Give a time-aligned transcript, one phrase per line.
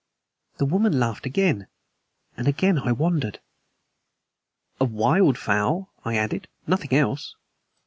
[0.57, 1.67] The woman laughed again,
[2.35, 3.39] and again I wondered.
[4.79, 7.35] "A wild fowl," I added; "nothing else."